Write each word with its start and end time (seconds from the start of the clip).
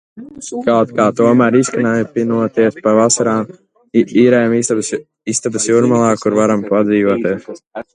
Kaut 0.69 0.93
kā 0.99 1.03
tomēr 1.19 1.57
izknapinoties 1.59 2.79
pa 2.87 2.95
vasarām 3.01 3.53
īrējam 4.05 4.59
istabas 4.63 5.73
Jūrmalā 5.75 6.13
kur 6.27 6.43
varam 6.45 6.71
padzīvoties. 6.77 7.51